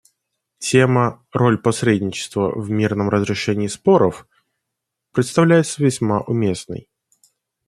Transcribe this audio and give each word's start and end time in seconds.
Тема 0.57 1.23
«Роль 1.31 1.59
посредничества 1.59 2.49
в 2.59 2.71
мирном 2.71 3.07
разрешении 3.11 3.67
споров» 3.67 4.25
представляется 5.11 5.83
весьма 5.83 6.21
уместной. 6.21 6.89